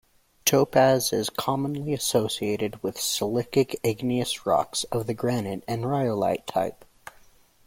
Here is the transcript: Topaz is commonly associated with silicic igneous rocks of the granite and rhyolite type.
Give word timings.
Topaz 0.45 1.13
is 1.13 1.29
commonly 1.29 1.93
associated 1.93 2.81
with 2.81 2.97
silicic 2.97 3.75
igneous 3.83 4.47
rocks 4.47 4.83
of 4.85 5.05
the 5.05 5.13
granite 5.13 5.63
and 5.67 5.87
rhyolite 5.87 6.47
type. 6.47 6.83